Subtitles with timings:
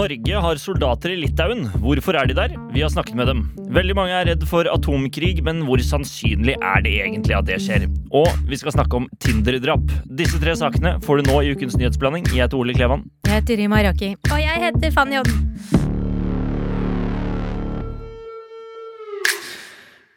[0.00, 1.66] Norge har soldater i Litauen.
[1.82, 2.54] Hvorfor er de der?
[2.72, 3.42] Vi har snakket med dem.
[3.76, 7.84] Veldig mange er redd for atomkrig, men hvor sannsynlig er det egentlig at det skjer?
[8.16, 9.92] Og vi skal snakke om Tinder-drap.
[10.08, 12.32] Disse tre sakene får du nå i ukens nyhetsblanding.
[12.32, 13.04] Jeg heter Ole Klevan.
[13.28, 14.14] Jeg heter Rima Raki.
[14.32, 15.89] Og jeg heter Fanny Odden.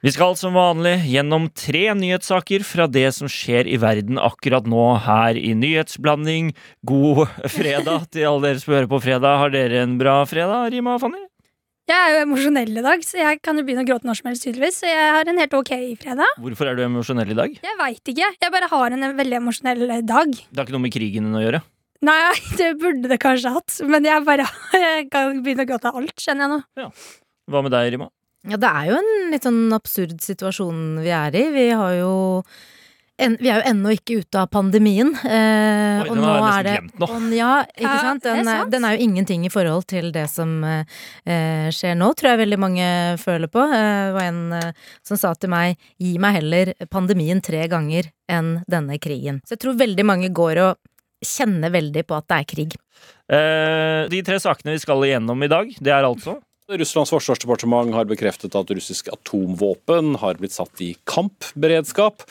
[0.03, 4.81] Vi skal som vanlig gjennom tre nyhetssaker fra det som skjer i verden akkurat nå
[5.05, 6.49] her i Nyhetsblanding.
[6.83, 9.37] God fredag til alle dere som hører på fredag.
[9.39, 11.21] Har dere en bra fredag, Rima og Fanny?
[11.87, 14.27] Jeg er jo emosjonell i dag, så jeg kan jo begynne å gråte når som
[14.27, 14.43] helst.
[14.43, 15.71] tydeligvis Så jeg har en helt ok
[16.01, 16.33] fredag.
[16.43, 17.55] Hvorfor er du emosjonell i dag?
[17.63, 18.31] Jeg veit ikke.
[18.43, 20.33] Jeg bare har en veldig emosjonell dag.
[20.35, 21.61] Det har ikke noe med krigen å gjøre?
[22.03, 22.17] Nei,
[22.59, 26.17] det burde det kanskje hatt, men jeg bare jeg kan begynne å gråte av alt,
[26.19, 26.91] kjenner jeg nå.
[27.47, 28.09] Hva med deg, Rima?
[28.49, 31.43] Ja, det er jo en litt sånn absurd situasjon vi er i.
[31.55, 32.13] Vi har jo
[33.23, 35.11] en, Vi er jo ennå ikke ute av pandemien.
[35.23, 37.07] Eh, Oi, og nå er det nesten glemt nå.
[37.13, 38.23] og, Ja, ikke sant?
[38.25, 38.71] Den, er- sant.
[38.73, 42.59] den er jo ingenting i forhold til det som eh, skjer nå, tror jeg veldig
[42.59, 42.87] mange
[43.21, 43.63] føler på.
[43.69, 44.71] Eh, det var en eh,
[45.05, 49.39] som sa til meg 'gi meg heller pandemien tre ganger enn denne krigen'.
[49.45, 50.77] Så jeg tror veldig mange går og
[51.23, 52.75] kjenner veldig på at det er krig.
[53.29, 56.41] Eh, de tre sakene vi skal igjennom i dag, det er altså
[56.71, 62.23] Russlands forsvarsdepartement har bekreftet at russisk atomvåpen har blitt satt i kampberedskap.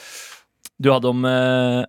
[0.80, 1.82] Du hadde om eh,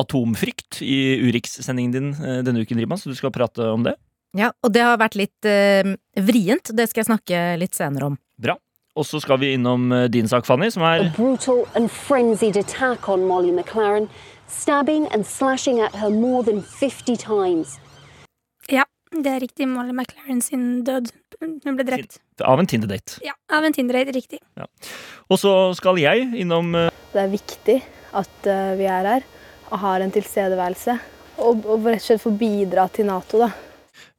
[0.00, 3.98] atomfrykt i Urix-sendingen din eh, denne uken, Rima, så du skal prate om det.
[4.38, 6.72] Ja, og det har vært litt eh, vrient.
[6.72, 8.18] Det skal jeg snakke litt senere om.
[8.40, 8.56] Bra.
[8.96, 12.56] Og så skal vi innom eh, din sak, Fanny, som er A brutal and frenzied
[12.56, 14.08] attack on Molly McLaren,
[14.48, 17.78] stabbing and slashing at her more than 50 times.
[18.70, 19.68] Ja, det er riktig.
[19.68, 21.12] Molly McLaren sin død.
[21.40, 22.18] Hun ble drept.
[22.44, 23.20] av en Tinder-date.
[23.24, 24.12] Ja, av en Tinder-date.
[24.16, 24.40] Riktig.
[25.30, 27.78] Og så skal jeg innom eh, Det er viktig
[28.20, 29.26] at eh, vi er her
[29.70, 30.98] og har en tilstedeværelse.
[31.40, 33.48] Og, og rett og slett få bidra til Nato, da.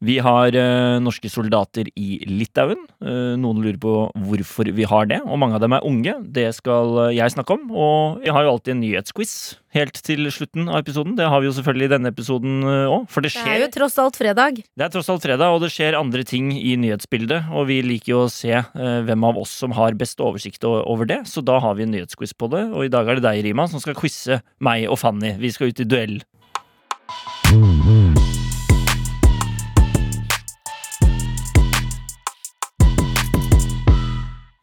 [0.02, 2.80] Vi har eh, norske soldater i Litauen.
[3.06, 6.16] Eh, noen lurer på hvorfor vi har det, og mange av dem er unge.
[6.26, 7.68] Det skal eh, jeg snakke om.
[7.70, 9.36] Og vi har jo alltid en nyhetsquiz
[9.78, 11.14] helt til slutten av episoden.
[11.20, 14.00] Det har vi jo selvfølgelig i denne episoden òg, for det Det er jo tross
[14.02, 14.64] alt fredag.
[14.66, 17.54] Det er tross alt fredag, og det skjer andre ting i nyhetsbildet.
[17.54, 21.06] Og vi liker jo å se eh, hvem av oss som har best oversikt over
[21.06, 22.66] det, så da har vi en nyhetsquiz på det.
[22.74, 25.38] Og i dag er det deg, Rima, som skal quize meg og Fanny.
[25.38, 26.22] Vi skal ut i duell.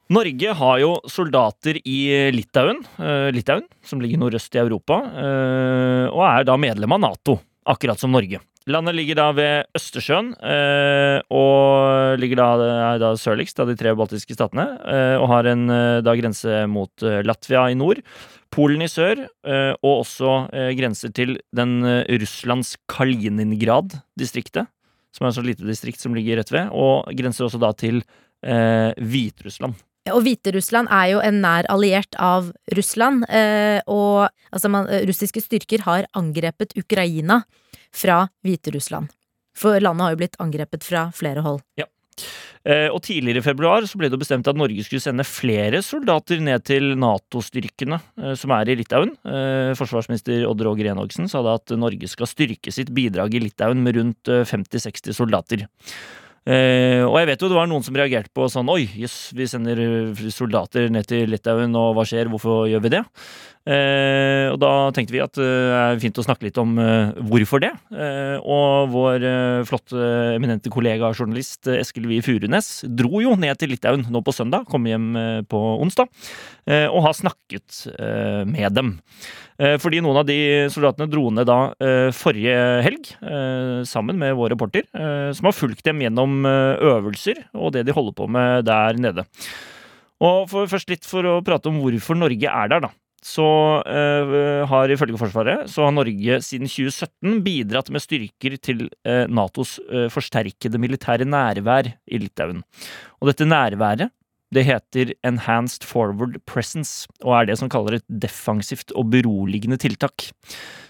[0.08, 1.98] Norge har jo soldater i
[2.32, 7.34] Litauen, eh, Litauen, som ligger nordøst i Europa, eh, og er da medlem av Nato,
[7.68, 8.40] akkurat som Norge.
[8.68, 12.48] Landet ligger da ved Østersjøen, eh, og ligger da,
[12.94, 16.62] er da sørligst av de tre baltiske statene, eh, og har en eh, da grense
[16.68, 18.00] mot eh, Latvia i nord,
[18.48, 24.68] Polen i sør, eh, og også eh, grenser til den eh, Russlands Kaliningrad-distriktet,
[25.12, 28.00] som er et så lite distrikt som ligger rett ved, og grenser også da til
[28.44, 29.76] eh, Hviterussland.
[30.14, 33.26] Og Hviterussland er jo en nær alliert av Russland.
[33.28, 37.42] Eh, og altså, man, eh, russiske styrker har angrepet Ukraina
[37.94, 39.12] fra Hviterussland.
[39.58, 41.62] For landet har jo blitt angrepet fra flere hold.
[41.78, 46.42] Eh, og tidligere i februar så ble det bestemt at Norge skulle sende flere soldater
[46.42, 48.00] ned til Nato-styrkene
[48.36, 49.14] som er i Litauen.
[49.78, 53.98] Forsvarsminister Odd Roger Enoksen sa da at Norge skal styrke sitt bidrag i Litauen med
[53.98, 55.68] rundt eh, 50-60 soldater.
[56.46, 59.48] Eh, og jeg vet jo det var noen som reagerte på sånn Oi, jøss, vi
[59.50, 62.30] sender eh, soldater ned til Litauen, og hva skjer?
[62.32, 63.04] Hvorfor gjør vi det?
[63.68, 67.10] Eh, og da tenkte vi at eh, det er fint å snakke litt om eh,
[67.28, 67.72] hvorfor det.
[67.92, 69.26] Eh, og vår
[69.68, 69.98] flotte,
[70.36, 74.88] eminente kollega journalist Eskil Wie Furunes dro jo ned til Litauen nå på søndag, kom
[74.88, 75.10] hjem
[75.50, 76.08] på onsdag,
[76.68, 77.84] og har snakket
[78.48, 78.90] med dem.
[79.82, 80.36] Fordi noen av de
[80.70, 81.56] soldatene dro ned da
[82.14, 83.08] forrige helg,
[83.88, 84.84] sammen med vår reporter,
[85.34, 89.26] som har fulgt dem gjennom eh, øvelser og det de holder på med der nede.
[90.24, 92.92] Og for, først litt for å prate om hvorfor Norge er der, da.
[93.24, 93.44] Så
[93.82, 99.78] eh, har ifølge Forsvaret så har Norge siden 2017 bidratt med styrker til eh, Natos
[99.90, 102.62] eh, forsterkede militære nærvær i Litauen.
[103.18, 104.14] Og dette nærværet
[104.54, 110.16] det heter Enhanced Forward Presence, og er det som kaller et defensivt og beroligende tiltak.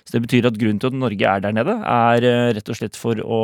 [0.07, 2.77] Så det betyr at grunnen til at Norge er der nede, er eh, rett og
[2.79, 3.41] slett for å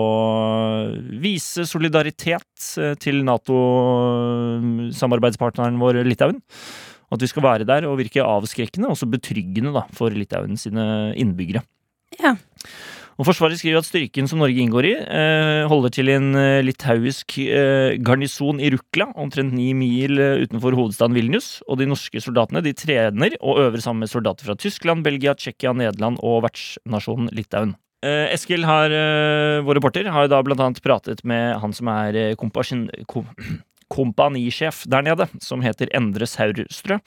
[1.21, 6.39] vise solidaritet eh, til Nato-samarbeidspartneren vår Litauen.
[7.13, 10.85] At vi skal være der og virke avskrekkende, og også betryggende da, for Litauen sine
[11.21, 11.63] innbyggere.
[12.23, 12.33] Ja.
[13.15, 16.63] Og Forsvaret skriver at styrken som Norge inngår i, eh, holder til i en eh,
[16.67, 21.63] litauisk eh, garnison i Rukla, omtrent ni mil utenfor hovedstaden Vilnius.
[21.69, 25.75] Og de norske soldatene de trener og øver sammen med soldater fra Tyskland, Belgia, Tsjekkia,
[25.77, 27.77] Nederland og vertsnasjonen Litauen.
[28.05, 28.93] Eskil, har,
[29.65, 33.31] vår reporter, har jo da blant annet pratet med han som er kompasjon- kom,
[33.95, 36.99] kompanisjef der nede, som heter Endre Saurstrø.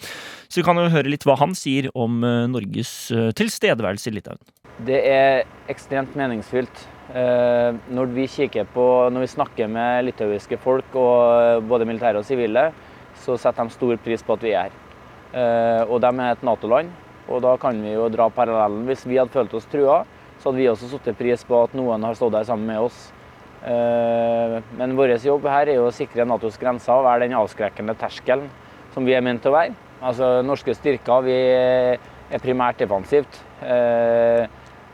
[0.48, 4.42] Så vi kan jo høre litt hva han sier om Norges tilstedeværelse i Litauen.
[4.78, 6.84] Det er ekstremt meningsfylt.
[7.10, 8.28] Eh, Når vi
[8.74, 12.72] på, når vi snakker med litauiske folk, og både militære og sivile,
[13.16, 14.72] så setter de stor pris på at vi er her.
[15.34, 16.92] Eh, Og de er et Nato-land,
[17.28, 18.86] og da kan vi jo dra parallellen.
[18.86, 20.06] Hvis vi hadde følt oss trua,
[20.40, 23.12] så hadde vi også satt pris på at noen har stått der sammen med oss.
[23.66, 27.98] Eh, Men vår jobb her er jo å sikre Natos grenser og være den avskrekkende
[27.98, 28.48] terskelen
[28.94, 29.74] som vi er ment å være.
[30.04, 33.42] Altså, Norske styrker vi er primært defensivt.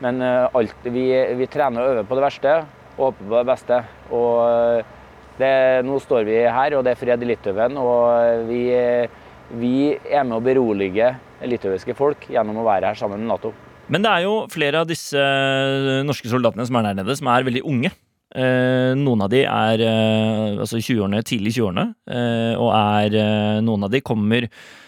[0.03, 1.07] Eh, Men eh, alt, vi,
[1.39, 2.55] vi trener og øver på det verste
[2.97, 3.79] og håper på det beste.
[4.11, 4.85] Og eh,
[5.39, 5.53] det,
[5.87, 7.77] nå står vi her, og det er fred i Litauen.
[7.77, 8.63] Og vi,
[9.57, 9.75] vi
[10.11, 11.13] er med å berolige
[11.43, 13.53] litauiske folk gjennom å være her sammen med Nato.
[13.91, 17.27] Men det er jo flere av disse eh, norske soldatene som er der nede, som
[17.33, 17.91] er veldig unge.
[18.33, 23.85] Eh, noen av de er eh, altså 20-årene, tidlig 20-årene, eh, og er eh, Noen
[23.85, 24.82] av de kommer eh,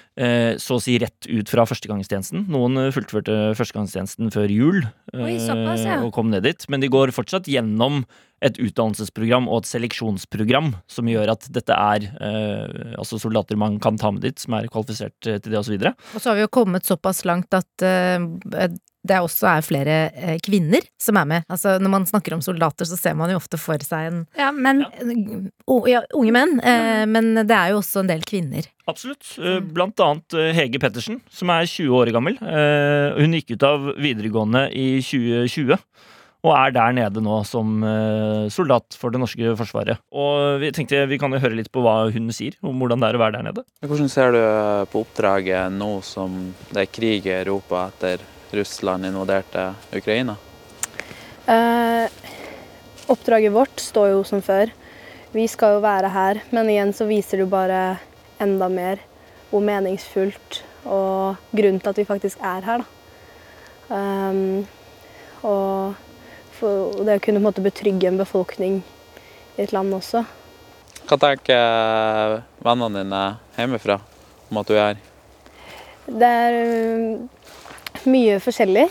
[0.62, 2.45] så å si rett ut fra førstegangstjenesten.
[2.51, 4.77] Noen eh, fullførte førstegangstjenesten før jul
[5.12, 6.00] Oi, såpass, ja.
[6.03, 6.67] og kom ned dit.
[6.71, 8.06] Men de går fortsatt gjennom
[8.44, 13.98] et utdannelsesprogram og et seleksjonsprogram som gjør at dette er eh, altså soldater man kan
[13.98, 15.78] ta med dit, som er kvalifisert eh, til det, osv.
[15.80, 18.68] Og så har vi jo kommet såpass langt at eh,
[19.06, 21.44] det også er flere eh, kvinner som er med.
[21.54, 24.48] Altså Når man snakker om soldater, så ser man jo ofte for seg en Ja,
[24.52, 24.82] men
[25.70, 28.66] o- ja, unge menn, eh, men det er jo også en del kvinner.
[28.90, 29.36] Absolutt.
[29.38, 32.36] Eh, Blant annet eh, Hege Pettersen, som er 20 år gammel.
[32.42, 35.78] Eh, Hun gikk ut av videregående i 2020.
[36.45, 40.01] Og er der nede nå som eh, soldat for det norske forsvaret.
[40.13, 43.09] Og vi tenkte vi kan jo høre litt på hva hun sier om hvordan det
[43.09, 43.65] er å være der nede.
[43.86, 44.42] Hvordan ser du
[44.92, 46.38] på oppdraget nå som
[46.69, 48.21] det er krig i Europa etter
[48.56, 50.38] Russland invaderte Ukraina?
[51.50, 52.06] Eh,
[53.12, 54.69] oppdraget vårt står jo som før.
[55.36, 57.81] Vi skal jo være her, men igjen så viser det jo bare
[58.41, 59.01] enda mer
[59.50, 62.91] hvor meningsfullt og grunnen til at vi faktisk er her, da.
[63.86, 64.65] Um,
[65.45, 66.05] og
[66.60, 68.80] for, og det å kunne en måte betrygge en befolkning
[69.56, 70.24] i et land også.
[71.06, 73.22] Hva tenker vennene dine
[73.60, 74.00] hjemmefra
[74.50, 75.04] om at du er her?
[76.06, 78.88] Det er ø, mye forskjellig.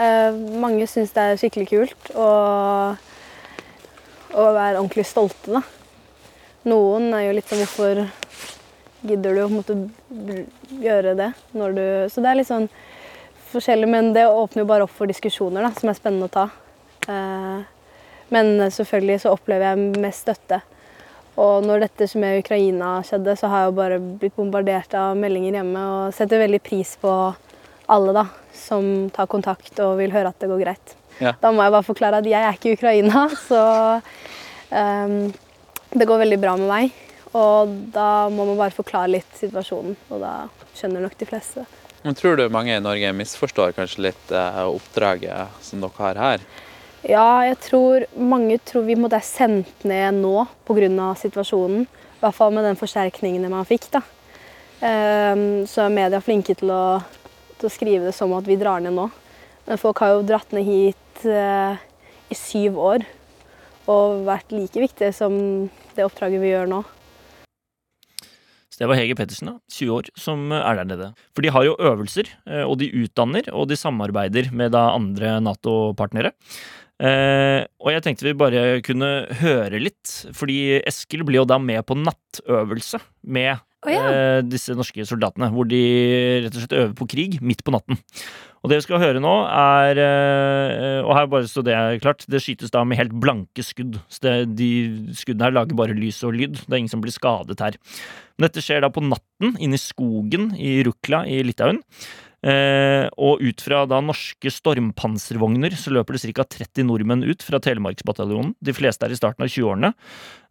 [0.00, 2.28] Eh, mange syns det er skikkelig kult å,
[4.32, 5.62] å være ordentlig stolte, da.
[6.72, 8.04] Noen er jo litt sånn Hvorfor
[9.02, 9.74] gidder du å måte
[10.78, 11.32] gjøre det?
[11.58, 12.68] Når du, så det er litt sånn
[13.52, 16.46] forskjellig, men det åpner jo bare opp for diskusjoner da, som er spennende å ta.
[17.08, 17.62] Eh,
[18.32, 20.62] men selvfølgelig så opplever jeg mest støtte.
[21.40, 24.94] Og når dette som er i Ukraina skjedde, så har jeg jo bare blitt bombardert
[24.98, 27.12] av meldinger hjemme og setter veldig pris på
[27.92, 28.26] alle da,
[28.56, 30.94] som tar kontakt og vil høre at det går greit.
[31.20, 31.34] Ja.
[31.40, 33.62] Da må jeg bare forklare at jeg er ikke i Ukraina, så
[34.70, 35.16] um,
[35.92, 36.98] det går veldig bra med meg.
[37.32, 40.34] Og da må man bare forklare litt situasjonen, og da
[40.76, 41.64] skjønner nok de fleste.
[42.02, 46.44] Men tror du mange i Norge misforstår kanskje litt eh, oppdraget som dere har her?
[47.02, 51.14] Ja, jeg tror mange tror vi måtte er sendt ned nå pga.
[51.18, 51.82] situasjonen.
[51.82, 53.90] I hvert fall med den forsterkningen man fikk.
[53.90, 54.02] da.
[54.82, 57.02] Ehm, så er media flinke til å,
[57.58, 59.10] til å skrive det som at vi drar ned nå.
[59.66, 61.74] Men folk har jo dratt ned hit eh,
[62.30, 63.06] i syv år
[63.90, 66.82] og vært like viktige som det oppdraget vi gjør nå.
[68.72, 71.08] Så det var Hege Pettersen, da, 20 år, som er der nede.
[71.36, 75.34] For de har jo øvelser, eh, og de utdanner, og de samarbeider med da andre
[75.44, 76.32] Nato-partnere.
[77.02, 80.06] Eh, og jeg tenkte vi bare kunne høre litt,
[80.38, 84.04] fordi Eskil blir jo da med på nattøvelse med oh, ja.
[84.06, 85.82] eh, disse norske soldatene, hvor de
[86.44, 87.98] rett og slett øver på krig midt på natten.
[88.62, 92.22] Og det vi skal høre nå, er eh, Og her bare så det er klart,
[92.30, 93.98] det skytes da med helt blanke skudd.
[94.06, 94.68] Så det, de
[95.18, 96.60] skuddene her lager bare lys og lyd.
[96.60, 97.80] Det er ingen som blir skadet her.
[98.36, 101.82] Men dette skjer da på natten inne i skogen i Rukla i Litauen.
[102.42, 106.46] Eh, og ut fra da norske stormpanservogner så løper det ca.
[106.58, 108.56] 30 nordmenn ut fra Telemarksbataljonen.
[108.58, 109.92] De fleste er i starten av 20-årene.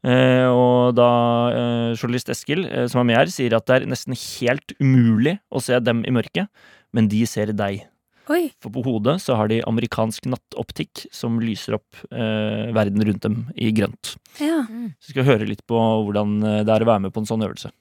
[0.08, 1.12] Eh, og da
[1.52, 5.38] eh, journalist Eskil, eh, som er med her, sier at det er nesten helt umulig
[5.52, 6.48] å se dem i mørket,
[6.96, 7.84] men de ser deg.
[8.32, 8.52] Oi.
[8.64, 13.42] For på hodet så har de amerikansk nattoptikk som lyser opp eh, verden rundt dem
[13.56, 14.16] i grønt.
[14.40, 14.62] Ja.
[15.02, 17.44] Så vi høre litt på hvordan eh, det er å være med på en sånn
[17.48, 17.74] øvelse.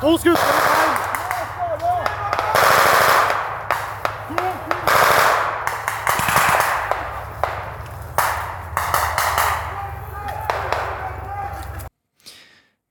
[0.00, 0.38] To skudd!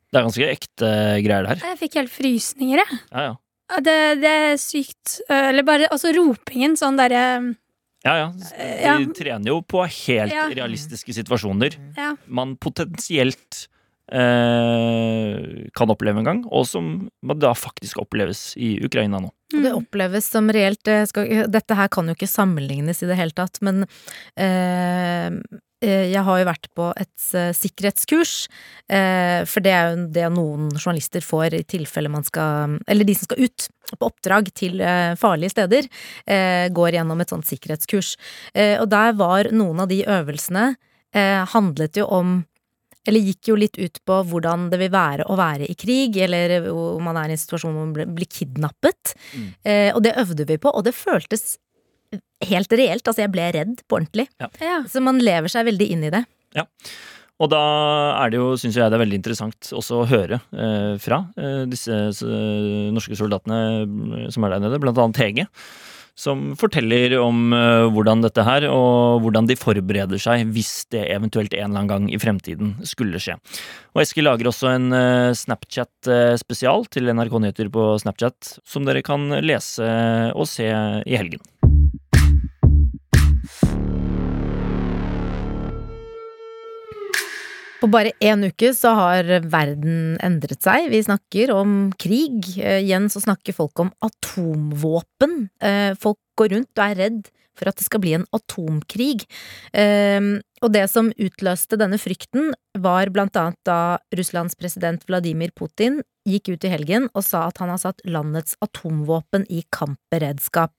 [0.08, 0.90] Det er ganske ekte
[1.24, 1.64] greier, det her.
[1.74, 3.00] Jeg fikk helt frysninger, jeg.
[3.12, 3.36] Ja, ja.
[3.84, 5.18] Det, det er sykt.
[5.28, 7.24] Eller bare altså ropingen, sånn derre
[8.06, 8.28] Ja, ja.
[8.32, 8.94] De ja.
[9.18, 10.46] Trener jo på helt Ja.
[10.48, 12.14] realistiske situasjoner Ja.
[12.28, 13.68] man potensielt
[14.08, 19.34] kan oppleve en gang, og som da faktisk oppleves i Ukraina nå.
[19.54, 19.64] Mm.
[19.64, 23.36] det oppleves som reelt det skal, Dette her kan jo ikke sammenlignes i det hele
[23.36, 23.86] tatt, men
[24.36, 25.30] eh,
[25.80, 28.34] eh, jeg har jo vært på et eh, sikkerhetskurs,
[28.92, 33.16] eh, for det er jo det noen journalister får i tilfelle man skal Eller de
[33.16, 35.88] som skal ut på oppdrag til eh, farlige steder,
[36.28, 38.18] eh, går gjennom et sånt sikkerhetskurs.
[38.52, 40.74] Eh, og der var noen av de øvelsene
[41.16, 42.42] eh, handlet jo om
[43.08, 46.70] eller gikk jo litt ut på hvordan det vil være å være i krig, eller
[46.72, 49.16] om man er i en situasjon hvor man blir- kidnappet.
[49.34, 49.48] Mm.
[49.64, 51.58] Eh, og det øvde vi på, og det føltes
[52.48, 53.04] helt reelt.
[53.08, 54.28] Altså, jeg ble redd på ordentlig.
[54.40, 54.82] Ja.
[54.88, 56.26] Så man lever seg veldig inn i det.
[56.56, 56.68] Ja.
[57.38, 57.60] Og da
[58.24, 61.66] er det jo, syns jeg det er veldig interessant også å høre eh, fra eh,
[61.70, 65.46] disse eh, norske soldatene eh, som er der nede, blant annet Hege.
[66.18, 71.54] Som forteller om eh, hvordan dette her, og hvordan de forbereder seg hvis det eventuelt
[71.54, 73.38] en eller annen gang i fremtiden skulle skje.
[73.94, 79.30] Og Eskil lager også en eh, Snapchat-spesial til NRK Nyheter på Snapchat, som dere kan
[79.46, 79.86] lese
[80.34, 81.44] og se i helgen.
[87.78, 90.88] På bare én uke så har verden endret seg.
[90.90, 92.56] Vi snakker om krig.
[92.58, 95.50] Eh, Igjen så snakker folk om atomvåpen.
[95.62, 99.26] Eh, Folk går rundt og er redd for at det skal bli en atomkrig.
[99.74, 106.02] Eh, Og det som utløste denne frykten, var blant annet da Russlands president Vladimir Putin
[106.26, 110.74] gikk ut i helgen og sa at han har satt landets atomvåpen i kampberedskap.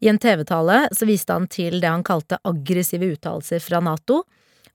[0.00, 4.22] I en TV-tale så viste han til det han kalte aggressive uttalelser fra Nato,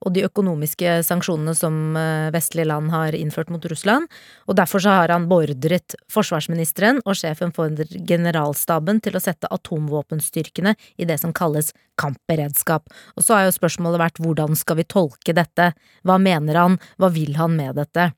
[0.05, 4.07] og de økonomiske sanksjonene som eh, vestlige land har innført mot Russland,
[4.47, 7.73] og derfor så har han beordret forsvarsministeren og sjefen for
[8.07, 12.87] generalstaben til å sette atomvåpenstyrkene i det som kalles kampberedskap.
[13.17, 15.73] Og så har jo spørsmålet vært hvordan skal vi tolke dette,
[16.07, 18.11] hva mener han, hva vil han med dette?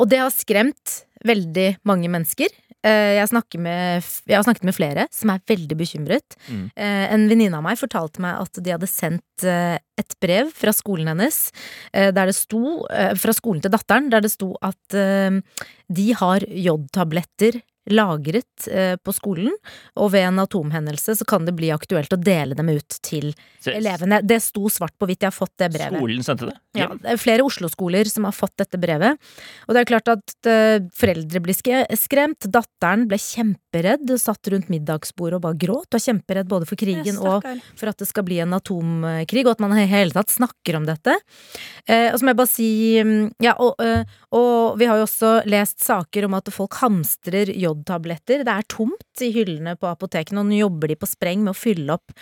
[0.00, 2.48] Og det har skremt veldig mange mennesker.
[2.86, 3.28] Eh, Jeg,
[3.60, 6.36] med, jeg har snakket med flere som er veldig bekymret.
[6.48, 6.70] Mm.
[6.76, 10.72] Eh, En venninne av meg fortalte meg at de hadde sendt eh, et brev fra
[10.72, 11.50] skolen hennes,
[11.92, 12.86] der det sto,
[13.20, 17.58] fra skolen til datteren, der det sto at de har jodtabletter
[17.94, 19.52] lagret eh, på skolen,
[20.00, 23.74] og ved en atomhendelse så kan det bli aktuelt å dele dem ut til Se-
[23.76, 24.20] elevene.
[24.26, 25.98] Det sto svart på hvitt, jeg har fått det brevet.
[26.00, 26.56] Skolen sendte det?
[26.78, 29.18] Ja, det er flere Oslo-skoler som har fått dette brevet.
[29.66, 31.56] Og det er klart at eh, foreldre blir
[31.98, 32.46] skremt.
[32.46, 35.88] Datteren ble kjemperedd, satt rundt middagsbordet og bare gråt.
[35.90, 37.44] Og er kjemperedd både for krigen og
[37.78, 40.86] for at det skal bli en atomkrig, og at man i hele tatt snakker om
[40.88, 41.16] dette.
[41.86, 42.70] Eh, og så må jeg bare si
[43.04, 43.80] mm, Ja, og,
[44.36, 48.44] og vi har jo også lest saker om at folk hamstrer jodtabletter.
[48.44, 51.58] Det er tomt i hyllene på apotekene, og nå jobber de på spreng med å
[51.58, 52.12] fylle opp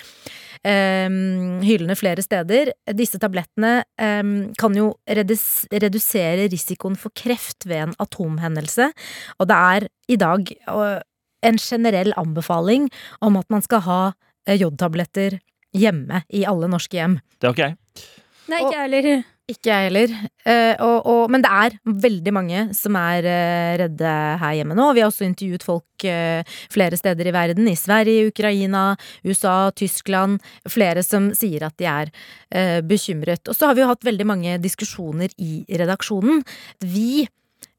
[0.63, 2.73] um, hyllene flere steder.
[2.97, 8.91] Disse tablettene um, kan jo redus redusere risikoen for kreft ved en atomhendelse,
[9.39, 11.01] og det er i dag uh,
[11.47, 12.89] en generell anbefaling
[13.21, 14.01] om at man skal ha
[14.49, 15.39] eh, jodtabletter
[15.77, 17.21] hjemme i alle norske hjem.
[17.39, 18.07] Det har ikke jeg.
[18.49, 19.27] Nei, ikke jeg heller.
[19.49, 20.11] Ikke jeg heller.
[20.45, 24.11] Eh, og, og, men det er veldig mange som er eh, redde
[24.43, 24.91] her hjemme nå.
[24.93, 27.71] Vi har også intervjuet folk eh, flere steder i verden.
[27.71, 28.91] I Sverige, Ukraina,
[29.25, 30.45] USA, Tyskland.
[30.69, 32.13] Flere som sier at de er
[32.53, 33.49] eh, bekymret.
[33.49, 36.45] Og så har vi jo hatt veldig mange diskusjoner i redaksjonen.
[36.85, 37.25] Vi,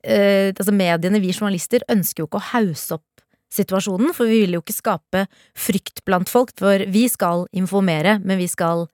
[0.02, 3.06] eh, altså mediene, vi journalister, ønsker jo ikke å hause opp
[3.54, 6.58] situasjonen, for vi vil jo ikke skape frykt blant folk.
[6.58, 8.88] For vi skal informere, men vi skal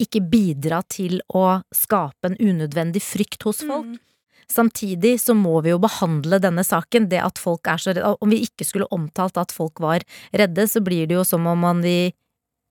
[0.00, 3.98] ikke bidra til å skape en unødvendig frykt hos folk.
[4.50, 7.04] Samtidig så må vi jo behandle denne saken.
[7.12, 10.02] Det at folk er så redde Om vi ikke skulle omtalt at folk var
[10.34, 12.10] redde, så blir det jo som om man vi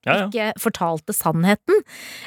[0.07, 0.25] Ja, ja.
[0.27, 1.81] ikke fortalte sannheten.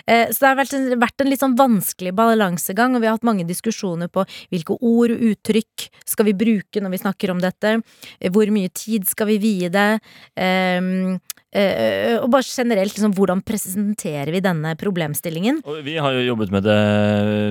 [0.07, 3.17] Eh, Så det har vært en, vært en litt sånn vanskelig balansegang, og vi har
[3.17, 7.41] hatt mange diskusjoner på hvilke ord og uttrykk skal vi bruke når vi snakker om
[7.41, 7.79] dette,
[8.33, 10.01] hvor mye tid skal vi vie det,
[10.37, 15.61] Ehm, eh, og bare generelt liksom, hvordan presenterer vi denne problemstillingen?
[15.69, 16.79] Og vi har jo jobbet med det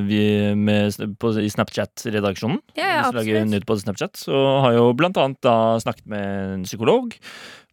[0.07, 0.23] vi
[0.57, 2.57] med, på, i Snapchat-redaksjonen.
[2.79, 4.17] Ja, ja, Vi som lager nytt på Snapchat.
[4.17, 7.13] Så har jo blant annet da snakket med en psykolog.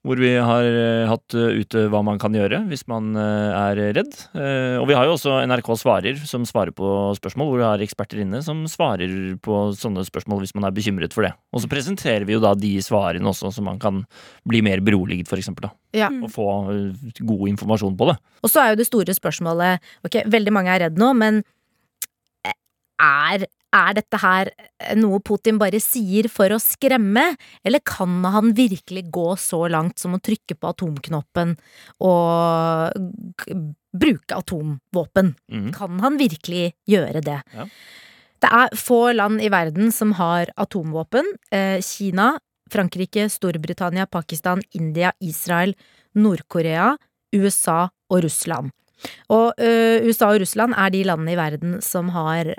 [0.09, 3.81] Hvor vi har eh, hatt eh, ute hva man kan gjøre hvis man eh, er
[3.99, 4.15] redd.
[4.81, 6.89] Og vi har jo også NRK Svarer, som svarer på
[7.19, 11.15] spørsmål, hvor vi har eksperter inne som svarer på sånne spørsmål hvis man er bekymret
[11.17, 11.35] for det.
[11.53, 14.03] Og så presenterer vi jo da de svarene også, så man kan
[14.49, 15.69] bli mer beroliget, for eksempel.
[15.69, 15.75] Da.
[16.07, 16.11] Ja.
[16.23, 16.49] Og få
[17.21, 18.19] god informasjon på det.
[18.43, 21.43] Og så er jo det store spørsmålet Ok, veldig mange er redd nå, men
[22.99, 23.45] er,
[23.75, 24.51] er dette her
[24.97, 27.25] noe Putin bare sier for å skremme,
[27.67, 31.57] eller kan han virkelig gå så langt som å trykke på atomknoppen
[32.05, 32.99] og
[33.93, 35.35] bruke atomvåpen?
[35.53, 35.71] Mm.
[35.77, 37.41] Kan han virkelig gjøre det?
[37.55, 37.69] Ja.
[38.39, 41.27] Det er få land i verden som har atomvåpen.
[41.51, 42.37] Eh, Kina,
[42.71, 45.75] Frankrike, Storbritannia, Pakistan, India, Israel,
[46.15, 46.93] Nord-Korea,
[47.35, 48.71] USA og Russland.
[49.31, 49.73] Og ø,
[50.09, 52.51] USA og Russland er de landene i verden som har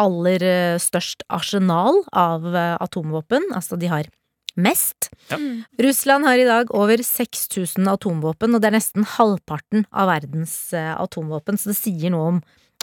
[0.00, 3.50] aller eh, størst arsenal av eh, atomvåpen.
[3.56, 4.08] Altså, de har
[4.54, 5.08] mest.
[5.30, 5.38] Ja.
[5.80, 10.92] Russland har i dag over 6000 atomvåpen, og det er nesten halvparten av verdens eh,
[10.96, 12.42] atomvåpen, så det sier noe om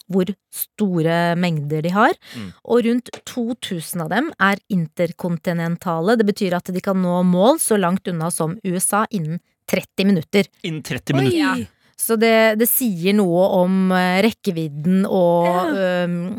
[0.10, 2.16] hvor store mengder de har.
[2.34, 2.48] Mm.
[2.74, 6.16] Og rundt 2000 av dem er interkontinentale.
[6.18, 9.38] Det betyr at de kan nå mål så langt unna som USA innen
[9.70, 10.50] 30 minutter.
[10.66, 11.38] Innen 30 minutter.
[11.38, 11.54] Ja.
[12.00, 15.50] Så det, det sier noe om eh, rekkevidden og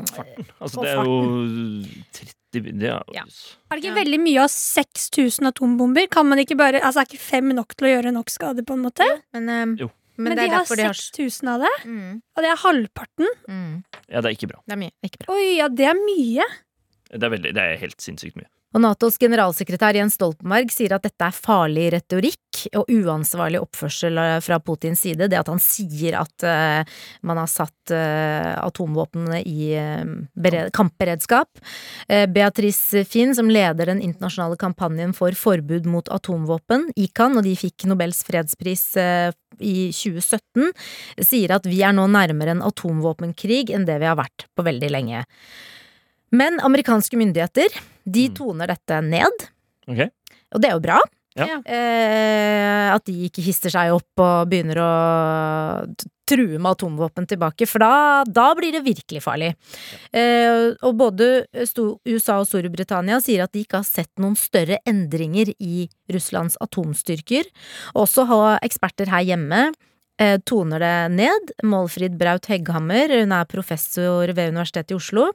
[0.09, 1.19] farten Altså, Og det er jo
[2.17, 3.23] 30 det er, Ja.
[3.71, 6.09] Er det ikke veldig mye av 6000 atombomber?
[6.11, 8.75] Kan man ikke bare, altså Er ikke fem nok til å gjøre nok skade, på
[8.75, 9.07] en måte?
[9.37, 9.91] Men, um, Jo.
[10.21, 13.31] Men, men de har derfor de har 6000 av det, mm, og det er halvparten.
[13.49, 13.77] mm,
[14.11, 14.59] Ja, det er ikke bra.
[14.67, 14.93] Det er mye.
[15.07, 15.37] Ikke bra.
[15.37, 16.49] Oi, ja, det er mye.
[17.09, 18.51] Det er, veldig, det er helt sinnssykt mye.
[18.71, 24.37] Og Natos generalsekretær Jens Stoltenberg sier at dette er farlig retorikk og uansvarlig oppførsel eh,
[24.45, 25.27] fra Putins side.
[25.27, 30.05] Det at han sier at uh, man har satt uh, atomvåpnene i uh,
[30.39, 31.49] bere- kampberedskap.
[32.31, 37.87] Beatrice Finn, som leder den internasjonale kampanjen for forbud mot atomvåpen, ICAN, og de fikk
[37.91, 40.71] Nobels fredspris i 2017,
[41.27, 44.91] sier at vi er nå nærmere en atomvåpenkrig enn det vi har vært på veldig
[44.95, 45.25] lenge.
[46.33, 47.69] Men amerikanske myndigheter
[48.07, 48.35] de Mm.
[48.35, 49.49] toner dette ned,
[49.89, 50.11] Okay.
[50.55, 51.01] og det er jo bra.
[51.37, 51.47] Ja.
[51.65, 55.95] Eh, at de ikke hister seg opp og begynner å
[56.27, 59.55] true med atomvåpen tilbake, for da, da blir det virkelig farlig.
[60.13, 61.47] Eh, og både
[62.07, 67.45] USA og Storbritannia sier at de ikke har sett noen større endringer i Russlands atomstyrker.
[67.99, 69.73] Også har eksperter her hjemme
[70.45, 71.53] toner det ned.
[71.65, 75.31] Målfrid Braut Hegghammer, hun er professor ved Universitetet i Oslo.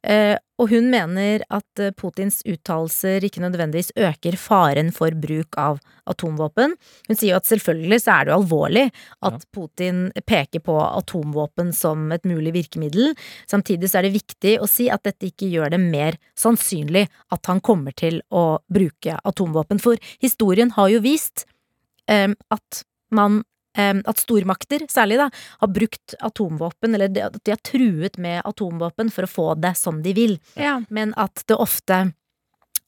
[0.00, 5.80] Eh, og hun mener at eh, Putins uttalelser ikke nødvendigvis øker faren for bruk av
[6.10, 6.76] atomvåpen.
[7.08, 8.84] Hun sier jo at selvfølgelig så er det jo alvorlig
[9.26, 13.14] at Putin peker på atomvåpen som et mulig virkemiddel.
[13.50, 17.50] Samtidig så er det viktig å si at dette ikke gjør det mer sannsynlig at
[17.50, 19.82] han kommer til å bruke atomvåpen.
[19.82, 21.48] For historien har jo vist
[22.06, 22.84] um, at
[23.14, 28.42] man eh, at stormakter, særlig da, har brukt atomvåpen, eller at de har truet med
[28.46, 30.80] atomvåpen for å få det som de vil, Ja.
[30.90, 32.12] men at det ofte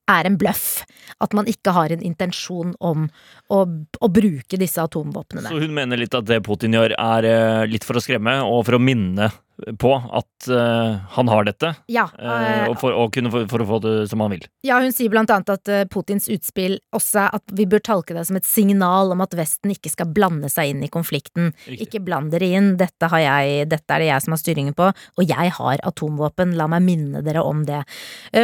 [0.09, 0.85] er en bløff.
[1.21, 3.09] At man ikke har en intensjon om
[3.51, 3.65] å,
[4.01, 5.49] å bruke disse atomvåpnene.
[5.51, 8.65] Så hun mener litt at det Putin gjør, er eh, litt for å skremme, og
[8.69, 9.33] for å minne
[9.81, 11.73] på at uh, han har dette.
[11.91, 14.45] Ja, uh, for, og kunne for, for å få det som han vil.
[14.67, 18.17] Ja, hun sier blant annet at uh, Putins utspill også er at vi bør tolke
[18.17, 21.55] det som et signal om at Vesten ikke skal blande seg inn i konflikten.
[21.65, 21.79] Riktig.
[21.87, 24.91] Ikke bland dere inn, dette, har jeg, dette er det jeg som har styringen på,
[24.93, 27.83] og jeg har atomvåpen, la meg minne dere om det.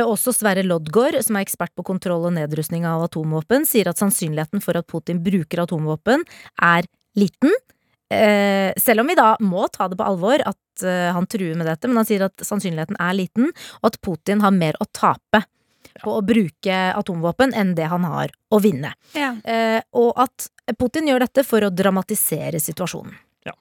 [0.03, 4.65] Også Sverre Loddgaard, som er ekspert på kontroll og nedrustning av atomvåpen, sier at sannsynligheten
[4.65, 6.25] for at Putin bruker atomvåpen
[6.63, 7.53] er liten.
[8.13, 11.69] Eh, selv om vi da må ta det på alvor at eh, han truer med
[11.71, 15.45] dette, men han sier at sannsynligheten er liten, og at Putin har mer å tape
[16.03, 18.95] på å bruke atomvåpen enn det han har å vinne.
[19.17, 19.35] Ja.
[19.45, 20.49] Eh, og at
[20.79, 23.17] Putin gjør dette for å dramatisere situasjonen.
[23.47, 23.53] Ja.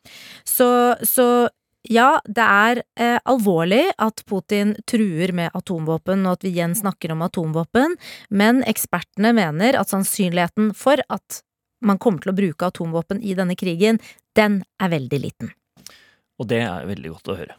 [0.47, 0.69] Så,
[1.07, 1.49] så
[1.89, 7.15] ja, det er eh, alvorlig at Putin truer med atomvåpen, og at vi igjen snakker
[7.15, 7.95] om atomvåpen,
[8.29, 11.41] men ekspertene mener at sannsynligheten for at
[11.81, 13.99] man kommer til å bruke atomvåpen i denne krigen,
[14.37, 15.51] den er veldig liten.
[16.41, 17.57] Og det er veldig godt å høre.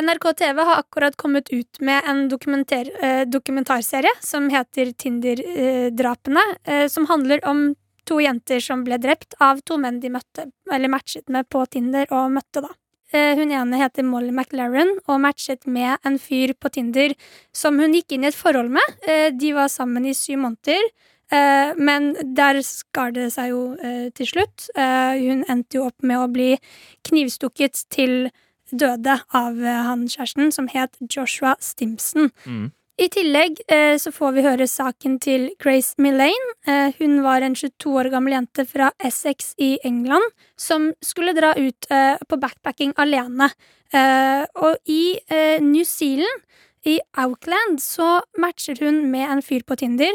[0.00, 7.06] NRK TV har akkurat kommet ut med en eh, dokumentarserie som heter Tinder-drapene, eh, som
[7.06, 7.74] handler om
[8.08, 12.06] to jenter som ble drept av to menn de møtte, eller matchet med på Tinder
[12.10, 12.70] og møtte, da.
[13.12, 17.14] Eh, hun ene heter Molly McLaren og matchet med en fyr på Tinder
[17.56, 18.98] som hun gikk inn i et forhold med.
[19.02, 20.84] Eh, de var sammen i syv måneder.
[21.30, 23.62] Eh, men der skar det seg jo
[24.14, 24.68] til slutt.
[24.74, 26.56] Hun endte jo opp med å bli
[27.06, 28.30] knivstukket til
[28.70, 32.30] døde av han kjæresten, som het Joshua Stimson.
[32.46, 32.70] Mm.
[33.00, 36.50] I tillegg eh, så får vi høre saken til Grace Millane.
[36.68, 40.26] Eh, hun var en 22 år gammel jente fra Essex i England
[40.60, 43.48] som skulle dra ut eh, på backpacking alene.
[43.96, 46.44] Eh, og i eh, New Zealand,
[46.84, 50.12] i Outland, så matcher hun med en fyr på Tinder.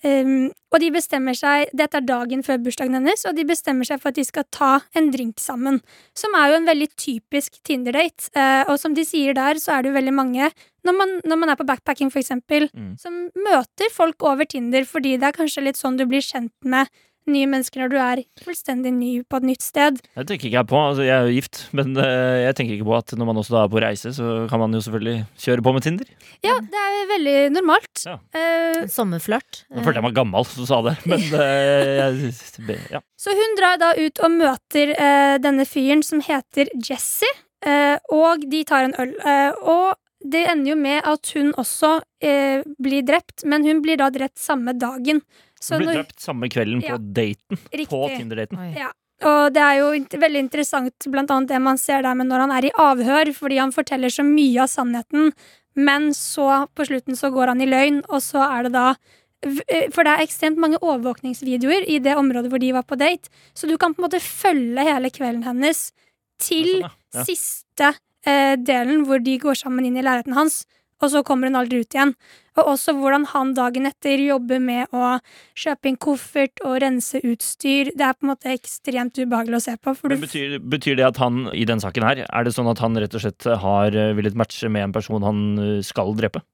[0.00, 3.98] Um, og de bestemmer seg Dette er dagen før bursdagen hennes, og de bestemmer seg
[4.00, 5.76] for at de skal ta en drink sammen.
[6.16, 8.30] Som er jo en veldig typisk Tinder-date.
[8.32, 10.48] Eh, og som de sier der, så er det jo veldig mange
[10.86, 12.96] når man, når man er på backpacking, eksempel, Mm.
[12.98, 16.88] som møter folk over Tinder fordi det er kanskje litt sånn du blir kjent med
[17.30, 19.98] nye mennesker når du er fullstendig ny på et nytt sted.
[20.16, 20.78] Det tenker ikke jeg på.
[20.80, 23.54] Altså, jeg er jo gift, men eh, jeg tenker ikke på at når man også
[23.54, 26.08] da er på reise, så kan man jo selvfølgelig kjøre på med Tinder.
[26.42, 28.02] Ja, det er veldig normalt.
[28.08, 28.16] Ja.
[28.34, 29.60] Uh, En sommerflørt.
[29.70, 33.02] Nå følte jeg meg gammel som sa det, men uh, jeg, ja.
[33.20, 37.28] Så hun drar da ut og møter uh, denne fyren som heter Jesse,
[37.62, 39.12] eh, og de tar en øl.
[39.20, 43.96] Eh, og det ender jo med at hun også eh, blir drept, men hun blir
[43.96, 45.22] da drept samme dagen.
[45.60, 46.98] Så Hun blir når- drept samme kvelden på Ja.
[46.98, 47.58] daten.
[47.88, 48.74] På Tinder-daten.
[48.76, 48.90] Ja.
[49.22, 52.50] Og det er jo veldig interessant blant annet det man ser der med når han
[52.52, 55.32] er i avhør, fordi han forteller så mye av sannheten,
[55.76, 58.94] men så på slutten så går han i løgn, og så er det da
[59.42, 63.28] eh, For det er ekstremt mange overvåkningsvideoer i det området hvor de var på date,
[63.54, 65.92] så du kan på en måte følge hele kvelden hennes
[66.40, 66.90] til sånn, ja.
[67.14, 67.24] Ja.
[67.24, 67.94] siste
[68.26, 70.62] eh, delen hvor de går sammen inn i leiligheten hans,
[71.00, 72.12] og så kommer hun aldri ut igjen.
[72.58, 75.14] Og også hvordan han dagen etter jobber med å
[75.56, 77.88] kjøpe inn koffert og rense utstyr.
[77.96, 79.94] Det er på en måte ekstremt ubehagelig å se på.
[80.12, 83.00] Men betyr, betyr det at han i den saken her, er det sånn at han
[83.00, 86.44] rett og slett har eh, villet matche med en person han eh, skal drepe?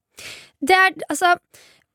[0.63, 1.33] det er, altså,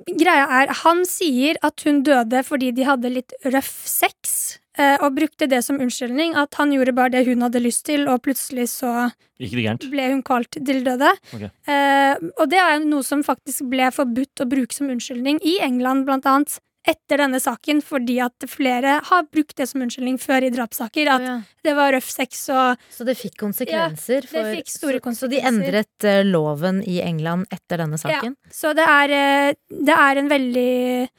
[0.06, 4.58] greia er, han sier at hun døde fordi de hadde litt røff sex,
[5.04, 6.34] og brukte det som unnskyldning.
[6.38, 9.10] At han gjorde bare det hun hadde lyst til, og plutselig så
[9.42, 9.86] Gikk det gærent?
[9.92, 11.12] ble hun kalt til døde.
[11.36, 16.06] Eh, og det er noe som faktisk ble forbudt å bruke som unnskyldning i England,
[16.08, 16.58] blant annet.
[16.82, 21.06] Etter denne saken, fordi at flere har brukt det som unnskyldning før i drapssaker.
[21.14, 21.36] At Ja.
[21.62, 24.26] det var røff sex og Så det fikk konsekvenser?
[24.26, 28.34] det fikk store så, så de endret uh, loven i England etter denne saken?
[28.50, 31.18] Så det er, uh, det er en veldig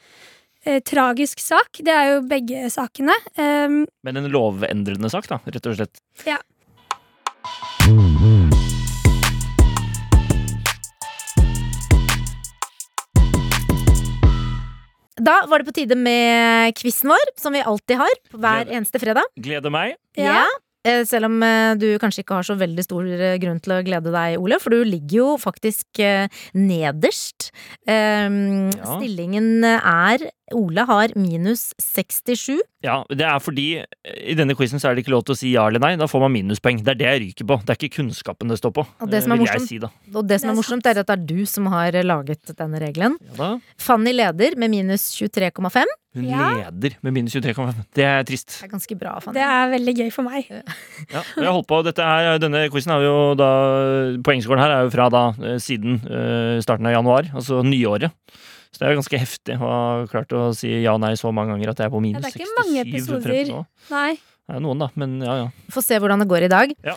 [0.64, 1.80] eh, tragisk sak.
[1.84, 3.14] Det er jo begge sakene.
[3.38, 6.00] Um, Men en lovendrende sak, da, rett og slett.
[6.26, 6.38] ja.
[15.24, 18.76] Da var det på tide med quizen vår, som vi alltid har på hver Gleder-
[18.76, 19.22] eneste fredag.
[19.38, 19.94] Gleder meg.
[20.18, 20.42] Ja.
[20.84, 23.80] Eh, Selv om eh, du kanskje ikke har så veldig stor eh, grunn til å
[23.86, 26.02] glede deg, Ole, for du ligger jo faktisk
[26.54, 27.50] nederst.
[27.88, 28.96] Um, Ja.
[28.98, 32.58] Stillingen er Ole har minus 67.
[32.84, 35.52] Ja, det er fordi i denne quizen så er det ikke lov til å si
[35.54, 35.94] ja eller nei.
[36.00, 36.82] Da får man minuspoeng.
[36.84, 37.56] Det er det jeg ryker på.
[37.64, 38.84] Det er ikke kunnskapen det står på.
[39.00, 39.78] Og det som er morsomt- si.
[40.12, 42.80] Og det som er er morsomt, er at det er du som har laget denne
[42.82, 43.16] regelen.
[43.38, 43.54] Ja.
[43.80, 45.86] Fanny leder med minus 23,5.
[46.14, 46.50] Hun Ja.
[46.70, 47.86] leder med minus 23,5.
[47.94, 48.60] Det er trist.
[48.60, 49.34] Det er ganske bra, Fanny.
[49.34, 50.46] Det er veldig gøy for meg.
[51.10, 53.48] Ja, jeg holdt på, dette er, Denne quizen er jo da
[54.24, 58.14] Poengskåren her er jo fra da eh, siden eh, starten av januar, altså nyåret.
[58.74, 61.30] Så det er jo ganske heftig å ha klart å si ja og nei så
[61.34, 63.52] mange ganger at jeg er på Ja, minus det er ikke 67 mange episoder.
[63.92, 64.12] Nei.
[64.44, 65.50] Det er noen, da, men ja ja.
[65.72, 66.72] Få se hvordan det går i dag.
[66.84, 66.96] Ja.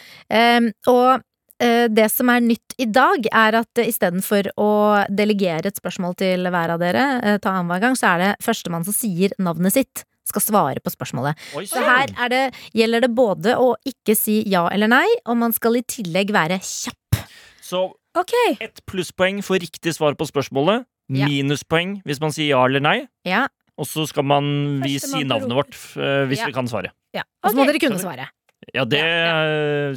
[0.57, 1.21] Um, og
[1.63, 4.71] eh, det som er nytt i dag, er at uh, istedenfor å
[5.13, 8.87] delegere et spørsmål til hver av dere, eh, ta annenhver gang, så er det førstemann
[8.87, 11.39] som sier navnet sitt, skal svare på spørsmålet.
[11.57, 12.43] Oi, Så her er det,
[12.77, 16.59] gjelder det både å ikke si ja eller nei, og man skal i tillegg være
[16.63, 17.21] kjapp.
[17.63, 17.83] Så
[18.17, 18.55] okay.
[18.63, 20.87] ett plusspoeng for riktig svar på spørsmålet.
[21.07, 21.27] Ja.
[21.27, 22.97] Minuspoeng hvis man sier ja eller nei.
[23.27, 23.45] Ja,
[23.77, 26.47] Og så skal man vi si navnet vårt eh, hvis Ja.
[26.49, 26.91] vi kan svare.
[27.13, 27.23] ja.
[27.43, 28.27] Og så må dere kunne svare.
[28.73, 29.03] Ja, det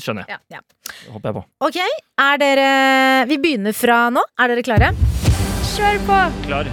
[0.04, 0.36] skjønner jeg.
[0.36, 0.60] Ja, ja.
[0.84, 1.44] Det håper jeg på.
[1.66, 1.78] Ok,
[2.20, 4.22] er dere Vi begynner fra nå.
[4.38, 4.92] Er dere klare?
[5.72, 6.20] Kjør på!
[6.46, 6.70] Klar.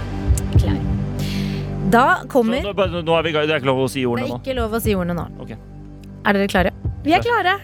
[1.88, 3.32] Da Så kommer nå, bare- nå er vi.
[3.32, 4.38] Det er ikke lov å si Det ordene er nå.
[4.42, 5.26] ikke lov å si ordene nå.
[5.44, 5.56] Okay.
[6.26, 6.70] Er dere klare?
[7.04, 7.54] Vi er klare.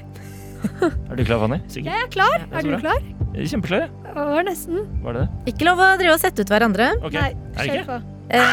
[1.10, 1.58] Er du klar, Fanny?
[1.68, 1.90] Sikker?
[1.92, 2.38] Jeg er klar.
[2.40, 2.78] Ja, så Er du bra.
[2.80, 3.00] klar?
[3.34, 3.90] Jeg er Kjempeklar, jeg.
[4.04, 4.76] Det var nesten.
[5.04, 5.28] Var det det?
[5.52, 6.86] Ikke lov å drive og sette ut hverandre.
[7.04, 7.20] Okay.
[7.20, 7.88] Nei, er det kjør ikke?
[7.90, 7.98] på.
[8.30, 8.48] Eh,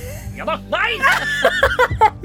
[0.38, 0.54] Ja da!
[0.70, 0.90] Nei!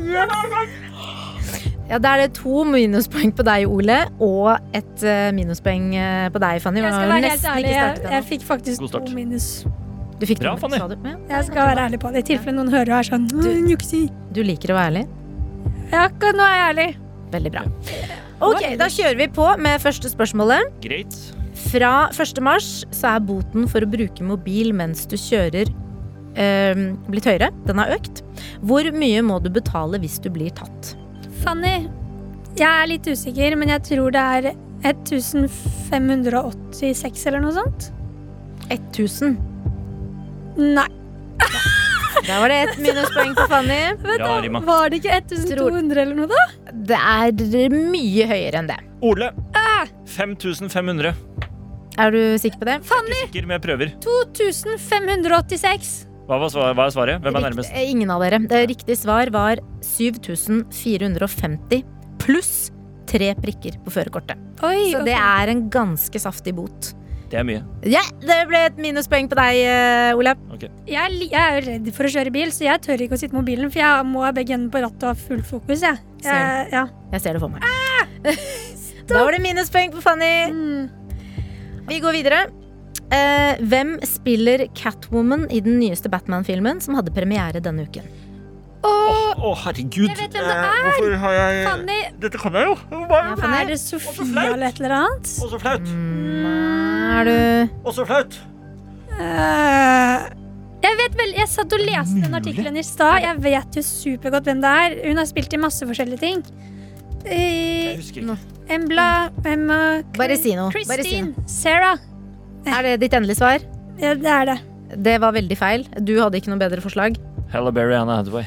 [1.89, 6.41] ja, Da er det to minuspoeng på deg, Ole, og et eh, minuspoeng eh, på
[6.41, 6.82] deg, Fanny.
[6.86, 7.73] Jeg skal være helt ærlig.
[7.73, 9.49] Jeg, jeg fikk faktisk to minus.
[10.19, 10.75] Du fikk Bra, Fanny.
[10.79, 10.88] Ja,
[11.29, 13.69] Jeg skal være ærlig på det, i tilfelle noen hører og er sånn Du- «Åh,
[13.71, 14.01] Juksi.
[14.36, 15.05] Du liker å være ærlig?
[15.91, 16.95] Ja, akkurat nå er jeg ærlig.
[17.32, 17.63] Veldig bra.
[18.41, 20.62] Ok, Da kjører vi på med første spørsmålet.
[20.82, 21.15] Greit.
[21.69, 22.39] Fra 1.
[22.41, 25.67] mars så er boten for å bruke mobil mens du kjører
[26.38, 27.49] øh, blitt høyere.
[27.65, 28.21] Den har økt.
[28.63, 30.95] Hvor mye må du betale hvis du blir tatt?
[31.43, 31.88] Fanny,
[32.55, 34.53] jeg er litt usikker, men jeg tror det er
[34.84, 37.89] 1586 eller noe sånt.
[38.69, 39.38] 1000.
[40.60, 40.88] Nei.
[42.28, 43.78] Da var det ett minuspoeng på Fanny.
[44.04, 44.60] Vent da, Rima.
[44.67, 46.36] Var det ikke 1200 eller noe, da?
[46.89, 47.32] Det er
[47.74, 48.76] mye høyere enn det.
[49.08, 49.30] Ole.
[50.10, 51.13] 5500.
[52.00, 52.78] Er du sikker på det?
[52.88, 53.15] Fanny!
[53.26, 53.88] Sikker, men jeg prøver.
[54.04, 55.89] 2586.
[56.30, 56.76] Hva, var svaret?
[56.78, 57.15] hva er svaret?
[57.24, 57.72] Hvem er nærmest?
[57.74, 58.38] Rikt- Ingen av dere.
[58.52, 61.82] Det riktige svar var 7450
[62.22, 62.52] pluss
[63.10, 64.38] tre prikker på førerkortet.
[64.60, 66.91] Så Så det er en ganske saftig bot.
[67.29, 67.59] Det er mye.
[67.85, 70.39] Ja, det ble et minuspoeng på deg, eh, Olav.
[70.59, 73.13] jeg, er li- jeg er jo redd for å kjøre bil, så jeg tør ikke
[73.13, 75.43] å sitte med mobilen, for jeg må ha begge hendene på rattet og ha full
[75.45, 75.83] fokus.
[75.85, 75.99] Jeg.
[76.25, 76.87] Jeg, ja.
[77.13, 77.61] Jeg ser det for meg.
[79.09, 80.31] da var det minuspoeng på Fanny.
[80.49, 80.89] Mm.
[81.89, 82.41] Vi går videre.
[83.13, 88.05] Eh, hvem spiller Catwoman i den nyeste Batman-filmen som hadde premiere denne uken?
[88.83, 90.07] Å, herregud.
[90.09, 90.83] Jeg vet hvem det Eh, er.
[90.85, 92.75] Hvorfor har jeg Fanny, Dette kan jeg jo.
[92.91, 93.57] Hva Ja, Fanny.
[93.61, 95.31] er det Sofia eller et eller annet?
[95.43, 95.87] Og så flaut.
[97.19, 98.37] Er du Og så flaut.
[99.19, 100.29] Eh,
[100.83, 103.21] jeg vet vel, jeg satt og leste den artikkelen i stad.
[103.21, 105.07] Jeg vet jo supergodt hvem det er.
[105.09, 106.43] Hun har spilt i masse forskjellige ting.
[107.25, 108.37] Jeg Eh, husker ikke.
[108.69, 110.71] Embla Emma Bare si noe.
[110.71, 111.33] Bare si Christine.
[111.47, 111.97] Sarah.
[112.65, 113.59] Er det ditt endelige svar?
[113.99, 114.59] Ja, det er det.
[115.03, 115.83] Det var veldig feil.
[116.03, 117.17] Du hadde ikke noe bedre forslag.
[117.51, 118.45] Halle Berry, Anna Hathaway.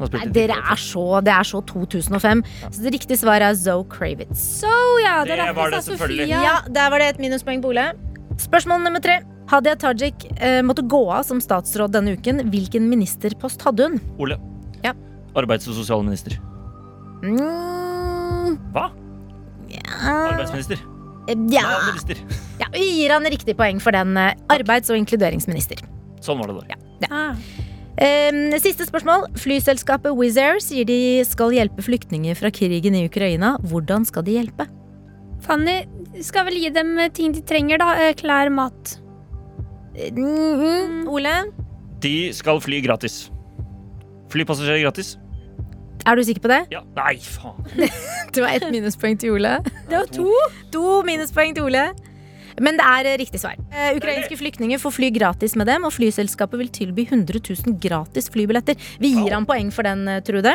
[0.00, 2.42] Nei, dere er så, det er så 2005.
[2.72, 4.40] Så det riktige svaret er Zoe Kravitz.
[4.62, 4.70] So,
[5.04, 6.26] ja, det, Det var det selvfølgelig.
[6.30, 6.42] Sofia.
[6.42, 7.92] Ja, der var det et minuspoeng på Ole.
[8.40, 9.20] Spørsmål nummer tre.
[9.52, 12.40] Hadia Tajik eh, måtte gå av som statsråd denne uken.
[12.50, 14.00] Hvilken ministerpost hadde hun?
[14.18, 14.38] Ole.
[14.82, 14.94] Ja.
[15.36, 16.38] Arbeids- og sosialminister.
[17.22, 18.88] Mm, Hva?
[19.70, 19.82] ja,
[20.32, 20.80] Arbeidsminister.
[21.28, 21.66] ja.
[21.86, 22.16] Minister.
[22.58, 24.16] ja, vi gir han riktig poeng for den.
[24.16, 25.84] eh, Arbeids- og inkluderingsminister.
[26.22, 27.08] Sånn var det da.
[27.10, 27.30] Ah.
[27.30, 27.68] Eh,
[28.62, 29.26] siste spørsmål.
[29.36, 33.56] Flyselskapet Wizz Air sier de skal hjelpe flyktninger fra krigen i Ukraina.
[33.60, 34.66] Hvordan skal de hjelpe?
[35.42, 35.82] Fanny
[36.22, 37.94] skal vel gi dem eh, ting de trenger, da.
[38.08, 38.98] Eh, Klær, mat.
[39.92, 41.32] Mm, Ole,
[42.00, 43.30] De skal fly gratis.
[44.32, 45.18] Flypassasjerer gratis.
[46.06, 46.66] er du sikker på det?
[46.72, 46.80] Ja.
[46.96, 47.60] Nei, faen.
[48.32, 49.58] Det var ett minuspoeng til Ole.
[49.90, 50.30] Det var to.
[50.72, 51.90] To minuspoeng til Ole.
[52.62, 53.58] Men det er eh, riktig svar.
[53.74, 58.30] Eh, ukrainske flyktninger får fly gratis med dem, og flyselskapet vil tilby 100 000 gratis
[58.32, 58.78] flybilletter.
[59.02, 60.54] Vi gir ham poeng for den, eh, Trude.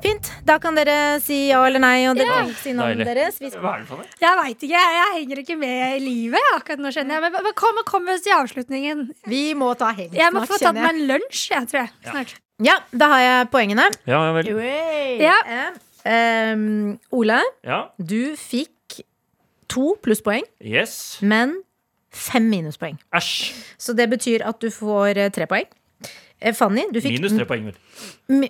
[0.00, 0.30] Fint.
[0.48, 2.44] Da kan dere si ja eller nei, og dere Ja.
[2.46, 3.36] ikke si navnet deres.
[3.42, 4.06] Vi Hva er det for noe?
[4.22, 4.70] Jeg veit ikke.
[4.72, 7.24] Jeg, jeg henger ikke med i livet akkurat nå, skjønner jeg.
[7.26, 9.02] Men, men kom, kom oss til avslutningen.
[9.28, 11.92] Vi må ta helg Jeg må få tatt meg en lunsj, jeg, tror jeg.
[12.08, 12.34] Snart.
[12.64, 13.90] Ja, da har jeg poengene.
[14.08, 14.50] Ja, ja vel.
[15.20, 15.36] Ja.
[15.58, 15.68] Ja.
[16.54, 17.82] Um, Ole, Ja.
[18.00, 18.70] du fikk
[19.70, 21.18] to plusspoeng, Yes.
[21.22, 21.56] men
[22.10, 22.96] fem minuspoeng.
[23.14, 23.52] Æsj.
[23.78, 25.68] Så det betyr at du får eh, tre poeng.
[26.40, 27.76] Eh, Fanny, du fikk Minus tre poeng, vel.
[28.40, 28.48] Mi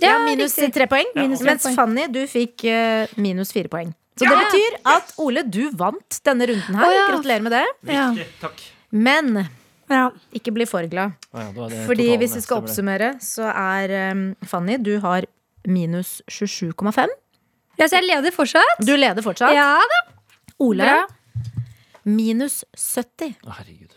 [0.00, 0.74] ja, Ja, minus riktig.
[0.74, 1.06] tre poeng.
[1.14, 1.46] Ja, Minus, ok.
[1.50, 3.94] Mens Fanny, du fikk eh, minus fire poeng.
[4.18, 6.86] Så det betyr at Ole, du vant denne runden her.
[6.86, 7.06] Å, ja.
[7.12, 7.64] Gratulerer med det.
[7.94, 8.08] Ja.
[8.16, 8.26] Riktig.
[8.42, 8.62] Takk.
[8.90, 9.48] Men
[9.88, 10.10] Ja.
[10.34, 11.14] ikke bli for glad.
[11.32, 12.36] Å ja, er det Fordi totalen, hvis ja.
[12.36, 13.10] vi skal Stemmer det.
[13.14, 15.26] oppsummere, så er eh, Fanny, du har
[15.66, 17.06] minus 27,5.
[17.78, 18.80] ja, så jeg leder fortsatt.
[18.84, 19.54] Du leder fortsatt.
[19.54, 20.00] Ja da.
[20.58, 21.06] Ole, Bra.
[22.08, 23.34] minus 70.
[23.46, 23.94] Å, herregud.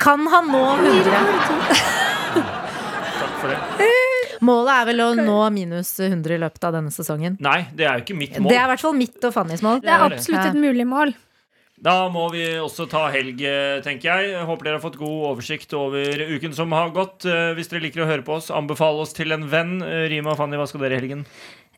[0.00, 1.18] Kan han nå 100?
[2.34, 3.90] Takk for det.
[4.44, 7.36] Målet er vel å nå minus 100 i løpet av denne sesongen.
[7.44, 8.50] Nei, det er jo ikke mitt mål.
[8.52, 9.80] Det er i hvert fall mitt og Fannys mål.
[9.84, 11.14] Det er absolutt et mulig mål.
[11.84, 13.40] Da må vi også ta helg,
[13.84, 14.44] tenker jeg.
[14.48, 17.26] Håper dere har fått god oversikt over uken som har gått.
[17.28, 19.74] Eh, Hvis dere liker å høre på oss, anbefal oss til en venn.
[19.84, 21.26] Eh, Rima og Fanny, hva skal dere i helgen?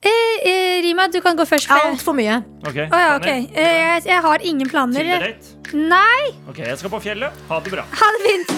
[0.03, 1.67] Eh, eh, Rima, du kan gå først.
[1.67, 2.37] for- Altfor mye.
[2.67, 3.27] Ok, Å ja, ok.
[3.27, 5.01] Eh, jeg, jeg har ingen planer.
[5.03, 5.75] Tinder-date?
[5.75, 7.33] Nei, Ok, jeg skal på fjellet.
[7.49, 7.83] Ha det bra.
[7.83, 8.53] ha det fint.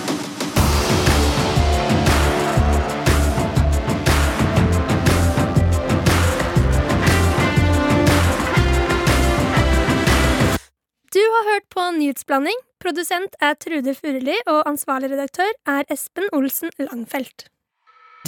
[11.12, 12.58] Du har hørt på Nyhetsblanding.
[12.82, 17.46] Produsent er Trude Furuli, og ansvarlig redaktør er Espen Olsen Langfelt.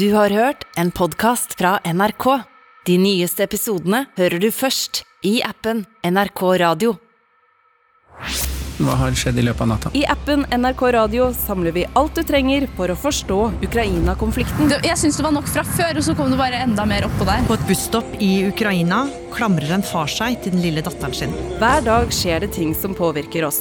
[0.01, 2.27] Du har hørt en podkast fra NRK.
[2.88, 6.95] De nyeste episodene hører du først i appen NRK Radio.
[8.81, 9.90] Hva har skjedd i løpet av natta?
[9.93, 14.73] I appen NRK Radio samler vi alt du trenger for å forstå Ukraina-konflikten.
[14.81, 17.29] Jeg syns det var nok fra før, og så kom det bare enda mer oppå
[17.29, 17.45] der.
[17.51, 19.03] På et busstopp i Ukraina
[19.37, 21.37] klamrer en far seg til den lille datteren sin.
[21.61, 23.61] Hver dag skjer det ting som påvirker oss.